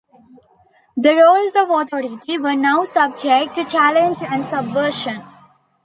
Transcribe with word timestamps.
The 0.97 1.15
roles 1.15 1.55
of 1.55 1.69
authority 1.69 2.35
were 2.39 2.55
now 2.55 2.83
subject 2.85 3.53
to 3.53 3.63
challenge 3.63 4.17
and 4.23 4.43
subversion. 4.45 5.21